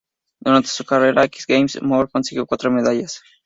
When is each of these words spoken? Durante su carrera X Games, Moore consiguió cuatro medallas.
Durante 0.39 0.67
su 0.69 0.83
carrera 0.83 1.25
X 1.25 1.45
Games, 1.47 1.79
Moore 1.79 2.09
consiguió 2.11 2.47
cuatro 2.47 2.71
medallas. 2.71 3.21